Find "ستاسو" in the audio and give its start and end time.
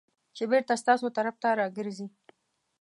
0.83-1.07